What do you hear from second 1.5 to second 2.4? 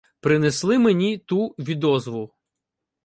відозву.